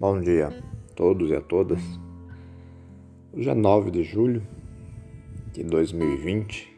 Bom 0.00 0.18
dia 0.18 0.48
a 0.48 0.94
todos 0.94 1.28
e 1.28 1.34
a 1.34 1.42
todas. 1.42 1.78
Hoje 3.34 3.50
é 3.50 3.54
9 3.54 3.90
de 3.90 4.02
julho 4.02 4.42
de 5.52 5.62
2020. 5.62 6.74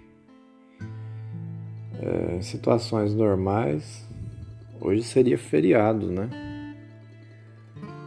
É, 2.00 2.34
em 2.34 2.42
situações 2.42 3.14
normais, 3.14 4.04
hoje 4.80 5.04
seria 5.04 5.38
feriado, 5.38 6.10
né? 6.10 6.28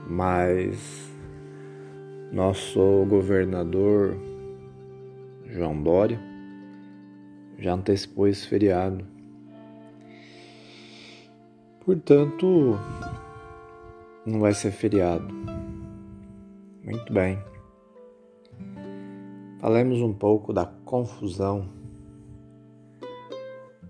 Mas 0.05 1.09
nosso 2.34 3.05
governador 3.07 4.18
João 5.45 5.82
Dória 5.82 6.20
já 7.57 7.73
antecipou 7.73 8.27
esse 8.27 8.45
feriado 8.45 9.16
Portanto, 11.86 12.79
não 14.25 14.39
vai 14.39 14.53
ser 14.53 14.71
feriado. 14.71 15.27
Muito 16.83 17.13
bem. 17.13 17.38
Falemos 19.59 20.02
um 20.02 20.13
pouco 20.13 20.53
da 20.53 20.66
confusão, 20.66 21.70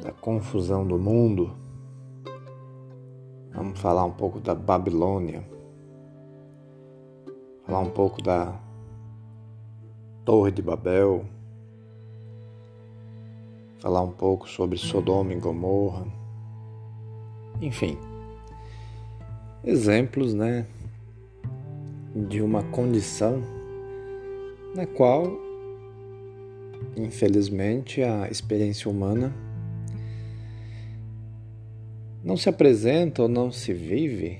da 0.01 0.11
confusão 0.11 0.85
do 0.85 0.97
mundo. 0.97 1.55
Vamos 3.53 3.79
falar 3.79 4.03
um 4.05 4.11
pouco 4.11 4.39
da 4.39 4.53
Babilônia, 4.53 5.47
falar 7.65 7.79
um 7.79 7.91
pouco 7.91 8.21
da 8.21 8.59
Torre 10.25 10.51
de 10.51 10.61
Babel, 10.61 11.25
falar 13.79 14.01
um 14.01 14.11
pouco 14.11 14.49
sobre 14.49 14.77
Sodoma 14.77 15.33
e 15.33 15.39
Gomorra 15.39 16.05
enfim, 17.61 17.97
exemplos, 19.65 20.33
né, 20.33 20.67
de 22.29 22.41
uma 22.41 22.63
condição 22.63 23.41
na 24.75 24.85
qual, 24.85 25.25
infelizmente, 26.95 28.03
a 28.03 28.29
experiência 28.29 28.89
humana 28.89 29.33
não 32.23 32.37
se 32.37 32.47
apresenta 32.47 33.23
ou 33.23 33.27
não 33.27 33.51
se 33.51 33.73
vive 33.73 34.39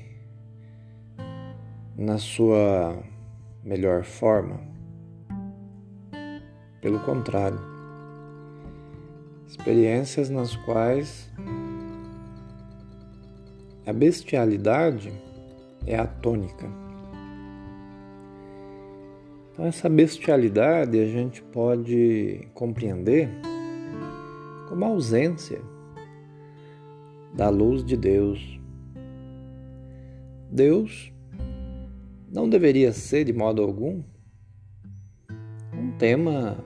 na 1.98 2.18
sua 2.18 3.02
melhor 3.64 4.04
forma. 4.04 4.60
Pelo 6.82 7.00
contrário, 7.00 7.60
experiências 9.48 10.30
nas 10.30 10.56
quais 10.56 11.32
a 13.86 13.94
bestialidade 13.94 15.14
é 15.86 15.96
a 15.96 16.08
tônica. 16.08 16.68
Então, 19.52 19.66
essa 19.66 19.88
bestialidade 19.88 21.00
a 21.00 21.06
gente 21.06 21.42
pode 21.44 22.48
compreender 22.54 23.30
como 24.68 24.84
a 24.84 24.88
ausência 24.88 25.62
da 27.34 27.50
luz 27.50 27.86
de 27.86 27.96
Deus. 27.96 28.60
Deus 30.50 31.14
não 32.32 32.50
deveria 32.50 32.92
ser, 32.92 33.24
de 33.24 33.34
modo 33.34 33.62
algum, 33.62 34.04
um 35.74 35.92
tema, 35.98 36.58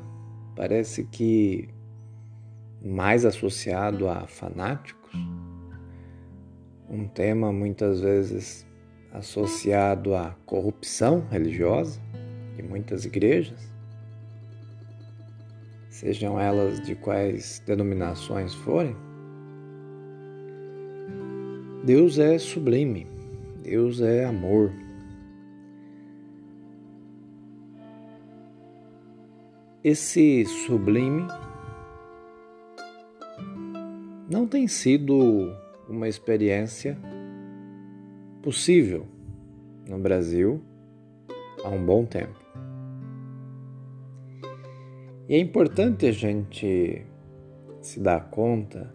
parece 0.56 1.04
que 1.04 1.70
mais 2.81 3.26
associado 3.26 4.08
a 4.08 4.26
fanáticos 4.26 5.11
um 6.90 7.08
tema 7.08 7.52
muitas 7.52 8.02
vezes 8.02 8.66
associado 9.14 10.16
à 10.16 10.36
corrupção 10.45 11.26
religiosa 11.30 12.00
de 12.56 12.64
muitas 12.64 13.06
igrejas, 13.06 13.72
sejam 15.89 16.39
elas 16.39 16.82
de 16.82 16.95
quais 16.95 17.61
denominações 17.66 18.54
forem. 18.54 18.95
Deus 21.83 22.17
é 22.17 22.38
sublime, 22.38 23.08
Deus 23.64 24.02
é 24.02 24.26
amor. 24.26 24.71
Esse 29.83 30.45
sublime 30.45 31.26
não 34.30 34.45
tem 34.45 34.67
sido 34.67 35.52
uma 35.89 36.08
experiência 36.08 36.98
possível 38.44 39.08
no 39.88 39.98
Brasil 39.98 40.61
há 41.64 41.70
um 41.70 41.83
bom 41.83 42.05
tempo. 42.05 42.39
E 45.27 45.36
é 45.36 45.39
importante 45.39 46.05
a 46.05 46.11
gente 46.11 47.05
se 47.82 48.00
dar 48.00 48.30
conta 48.30 48.94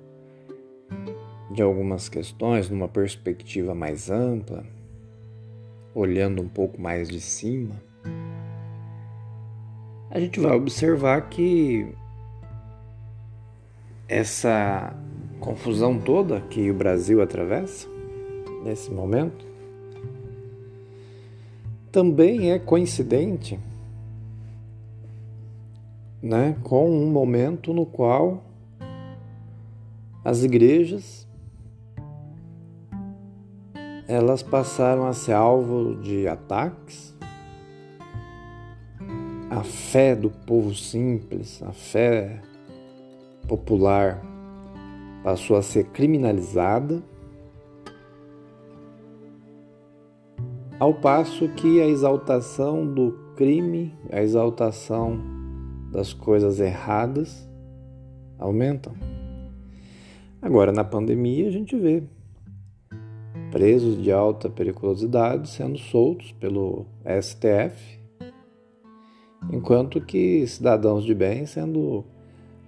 de 1.50 1.62
algumas 1.62 2.08
questões 2.08 2.70
numa 2.70 2.88
perspectiva 2.88 3.74
mais 3.74 4.10
ampla, 4.10 4.64
olhando 5.94 6.42
um 6.42 6.48
pouco 6.48 6.80
mais 6.80 7.08
de 7.08 7.20
cima. 7.20 7.74
A 10.10 10.20
gente 10.20 10.38
vai 10.40 10.52
observar 10.52 11.28
que 11.28 11.92
essa 14.08 14.96
confusão 15.40 15.98
toda 15.98 16.40
que 16.40 16.70
o 16.70 16.74
Brasil 16.74 17.20
atravessa 17.20 17.88
nesse 18.64 18.90
momento 18.90 19.44
também 21.94 22.50
é 22.50 22.58
coincidente 22.58 23.56
né, 26.20 26.56
com 26.64 26.90
um 26.90 27.08
momento 27.08 27.72
no 27.72 27.86
qual 27.86 28.42
as 30.24 30.42
igrejas 30.42 31.24
elas 34.08 34.42
passaram 34.42 35.06
a 35.06 35.12
ser 35.12 35.34
alvo 35.34 35.94
de 35.96 36.26
ataques. 36.26 37.14
A 39.48 39.62
fé 39.62 40.16
do 40.16 40.30
povo 40.30 40.74
simples, 40.74 41.62
a 41.62 41.72
fé 41.72 42.40
popular 43.46 44.20
passou 45.24 45.56
a 45.56 45.62
ser 45.62 45.84
criminalizada, 45.84 47.02
ao 50.78 50.92
passo 50.92 51.48
que 51.48 51.80
a 51.80 51.86
exaltação 51.86 52.86
do 52.86 53.12
crime, 53.34 53.96
a 54.12 54.20
exaltação 54.20 55.18
das 55.90 56.12
coisas 56.12 56.60
erradas 56.60 57.48
aumentam. 58.38 58.92
Agora, 60.42 60.70
na 60.72 60.84
pandemia, 60.84 61.48
a 61.48 61.50
gente 61.50 61.74
vê 61.74 62.02
presos 63.50 64.02
de 64.02 64.12
alta 64.12 64.50
periculosidade 64.50 65.48
sendo 65.48 65.78
soltos 65.78 66.32
pelo 66.32 66.84
STF, 67.22 67.98
enquanto 69.50 70.02
que 70.02 70.46
cidadãos 70.46 71.02
de 71.02 71.14
bem 71.14 71.46
sendo 71.46 72.04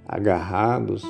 agarrados, 0.09 1.05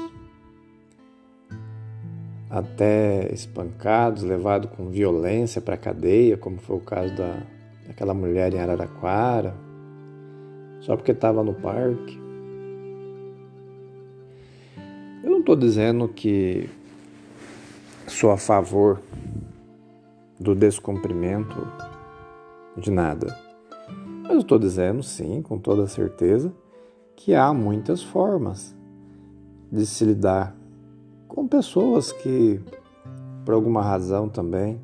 até 2.48 3.32
espancados, 3.32 4.22
levados 4.22 4.70
com 4.70 4.88
violência 4.88 5.60
para 5.60 5.74
a 5.74 5.78
cadeia, 5.78 6.36
como 6.36 6.58
foi 6.58 6.76
o 6.76 6.80
caso 6.80 7.14
da, 7.14 7.42
daquela 7.86 8.14
mulher 8.14 8.54
em 8.54 8.60
Araraquara, 8.60 9.54
só 10.80 10.96
porque 10.96 11.12
estava 11.12 11.42
no 11.42 11.54
parque. 11.54 12.18
Eu 15.24 15.30
não 15.30 15.40
estou 15.40 15.56
dizendo 15.56 16.08
que 16.08 16.68
sou 18.06 18.30
a 18.30 18.36
favor 18.36 19.00
do 20.38 20.54
descumprimento 20.54 21.66
de 22.76 22.90
nada, 22.90 23.36
mas 24.22 24.38
estou 24.38 24.58
dizendo, 24.58 25.02
sim, 25.02 25.42
com 25.42 25.58
toda 25.58 25.86
certeza, 25.88 26.52
que 27.16 27.34
há 27.34 27.52
muitas 27.52 28.02
formas 28.02 28.76
de 29.72 29.84
se 29.86 30.04
lidar 30.04 30.54
com 31.36 31.46
pessoas 31.46 32.12
que, 32.12 32.58
por 33.44 33.52
alguma 33.52 33.82
razão 33.82 34.26
também, 34.26 34.80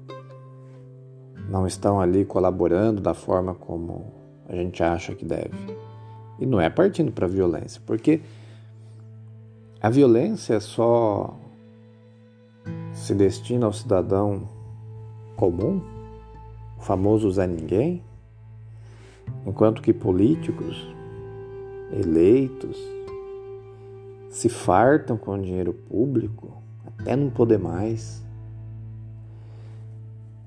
não 1.49 1.67
estão 1.67 1.99
ali 1.99 2.27
colaborando 2.27 3.01
da 3.01 3.15
forma 3.15 3.55
como 3.55 4.13
a 4.47 4.55
gente 4.55 4.83
acha 4.83 5.15
que 5.15 5.25
deve. 5.25 5.57
E 6.39 6.45
não 6.45 6.61
é 6.61 6.69
partindo 6.69 7.11
para 7.11 7.25
a 7.25 7.29
violência, 7.29 7.81
porque 7.87 8.21
a 9.81 9.89
violência 9.89 10.61
só 10.61 11.35
se 12.93 13.15
destina 13.15 13.65
ao 13.65 13.73
cidadão 13.73 14.47
comum, 15.39 15.81
o 16.77 16.83
famoso 16.83 17.31
Zé 17.31 17.47
Ninguém, 17.47 18.05
enquanto 19.47 19.81
que 19.81 19.95
políticos 19.95 20.87
eleitos, 21.91 22.77
se 24.33 24.49
fartam 24.49 25.19
com 25.19 25.39
dinheiro 25.39 25.75
público 25.75 26.63
até 26.87 27.15
não 27.15 27.29
poder 27.29 27.59
mais, 27.59 28.25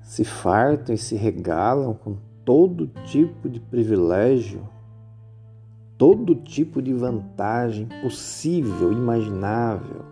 se 0.02 0.24
fartam 0.24 0.92
e 0.92 0.98
se 0.98 1.14
regalam 1.14 1.94
com 1.94 2.16
todo 2.44 2.88
tipo 3.04 3.48
de 3.48 3.60
privilégio, 3.60 4.68
todo 5.96 6.34
tipo 6.34 6.82
de 6.82 6.92
vantagem 6.92 7.86
possível, 8.02 8.92
imaginável. 8.92 10.04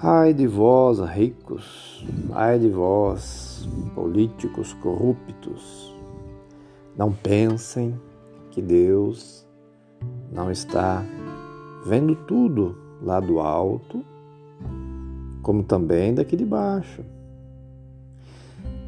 Ai 0.00 0.32
de 0.32 0.46
vós, 0.46 1.00
ricos, 1.00 2.06
ai 2.32 2.60
de 2.60 2.68
vós, 2.68 3.68
políticos 3.96 4.72
corruptos, 4.74 5.92
não 6.96 7.12
pensem 7.12 7.98
que 8.54 8.62
Deus 8.62 9.44
não 10.30 10.48
está 10.48 11.04
vendo 11.84 12.14
tudo 12.14 12.78
lá 13.02 13.18
do 13.18 13.40
alto 13.40 14.04
como 15.42 15.64
também 15.64 16.14
daqui 16.14 16.36
de 16.36 16.44
baixo. 16.44 17.04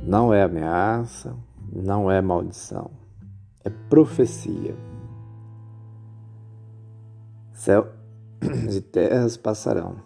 Não 0.04 0.32
é 0.32 0.44
ameaça, 0.44 1.36
não 1.70 2.08
é 2.10 2.22
maldição, 2.22 2.90
é 3.64 3.68
profecia. 3.68 4.76
Céu 7.52 7.88
e 8.70 8.80
terras 8.80 9.36
passarão, 9.36 9.96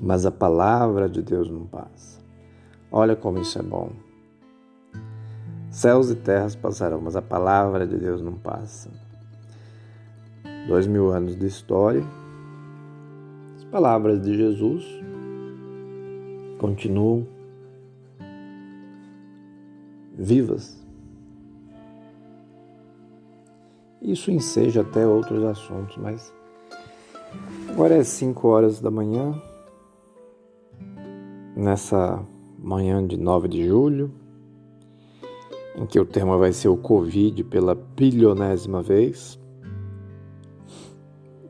mas 0.00 0.24
a 0.24 0.30
palavra 0.30 1.10
de 1.10 1.20
Deus 1.20 1.50
não 1.50 1.66
passa. 1.66 2.18
Olha 2.90 3.14
como 3.14 3.38
isso 3.38 3.58
é 3.58 3.62
bom. 3.62 4.05
Céus 5.76 6.08
e 6.08 6.14
terras 6.14 6.56
passarão, 6.56 7.02
mas 7.02 7.16
a 7.16 7.20
palavra 7.20 7.86
de 7.86 7.98
Deus 7.98 8.22
não 8.22 8.32
passa. 8.32 8.88
Dois 10.66 10.86
mil 10.86 11.10
anos 11.10 11.38
de 11.38 11.46
história, 11.46 12.02
as 13.58 13.64
palavras 13.64 14.22
de 14.22 14.34
Jesus 14.34 14.86
continuam 16.56 17.26
vivas. 20.14 20.82
Isso 24.00 24.30
enseja 24.30 24.80
até 24.80 25.06
outros 25.06 25.44
assuntos, 25.44 25.98
mas 25.98 26.32
agora 27.68 27.96
é 27.96 28.02
5 28.02 28.48
horas 28.48 28.80
da 28.80 28.90
manhã, 28.90 29.38
nessa 31.54 32.24
manhã 32.58 33.06
de 33.06 33.18
9 33.18 33.46
de 33.46 33.68
julho, 33.68 34.10
em 35.76 35.84
que 35.84 36.00
o 36.00 36.04
tema 36.06 36.38
vai 36.38 36.52
ser 36.52 36.68
o 36.68 36.76
Covid 36.76 37.44
pela 37.44 37.74
bilionésima 37.74 38.82
vez. 38.82 39.38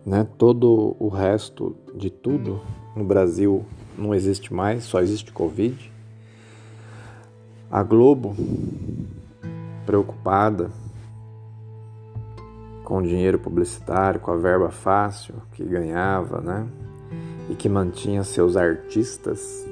Né? 0.05 0.27
Todo 0.37 0.97
o 0.99 1.09
resto 1.09 1.77
de 1.95 2.11
tudo 2.11 2.61
no 2.95 3.05
Brasil 3.05 3.65
não 3.97 4.15
existe 4.15 4.53
mais, 4.53 4.85
só 4.85 5.01
existe 5.01 5.33
Covid. 5.33 5.93
A 7.71 7.83
Globo, 7.83 8.37
preocupada 9.85 10.71
com 12.85 12.99
o 12.99 13.03
dinheiro 13.03 13.39
publicitário, 13.39 14.21
com 14.21 14.31
a 14.31 14.37
verba 14.37 14.71
fácil 14.71 15.35
que 15.53 15.65
ganhava, 15.65 16.41
né? 16.41 16.67
E 17.51 17.55
que 17.55 17.69
mantinha 17.69 18.23
seus 18.23 18.57
artistas 18.57 19.67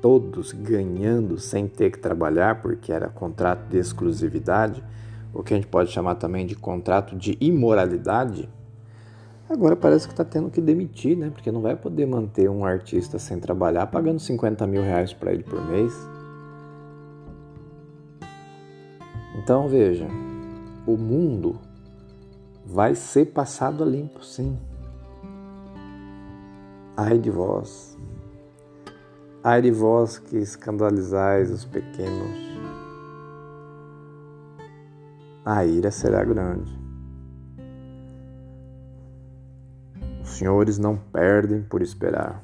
todos 0.00 0.52
ganhando 0.52 1.38
sem 1.38 1.66
ter 1.66 1.90
que 1.90 1.98
trabalhar, 1.98 2.62
porque 2.62 2.92
era 2.92 3.08
contrato 3.08 3.68
de 3.68 3.78
exclusividade, 3.78 4.82
o 5.32 5.42
que 5.42 5.54
a 5.54 5.56
gente 5.56 5.68
pode 5.68 5.90
chamar 5.90 6.14
também 6.16 6.46
de 6.46 6.54
contrato 6.54 7.16
de 7.16 7.36
imoralidade 7.40 8.48
Agora 9.48 9.74
parece 9.74 10.06
que 10.06 10.12
está 10.12 10.24
tendo 10.24 10.50
que 10.50 10.60
demitir, 10.60 11.16
né? 11.16 11.30
Porque 11.30 11.50
não 11.50 11.62
vai 11.62 11.74
poder 11.74 12.04
manter 12.04 12.50
um 12.50 12.66
artista 12.66 13.18
sem 13.18 13.40
trabalhar 13.40 13.86
pagando 13.86 14.20
50 14.20 14.66
mil 14.66 14.82
reais 14.82 15.14
para 15.14 15.32
ele 15.32 15.42
por 15.42 15.66
mês. 15.66 15.94
Então 19.38 19.66
veja, 19.66 20.06
o 20.86 20.98
mundo 20.98 21.58
vai 22.62 22.94
ser 22.94 23.26
passado 23.26 23.82
a 23.82 23.86
limpo, 23.86 24.22
sim. 24.22 24.58
Ai 26.94 27.16
de 27.16 27.30
vós, 27.30 27.96
ai 29.50 29.62
de 29.62 29.70
vós 29.70 30.18
que 30.18 30.36
escandalizais 30.36 31.50
os 31.50 31.64
pequenos, 31.64 32.36
a 35.42 35.64
ira 35.64 35.90
será 35.90 36.22
grande. 36.22 36.76
senhores 40.22 40.78
não 40.78 40.98
perdem 40.98 41.62
por 41.62 41.80
esperar. 41.80 42.42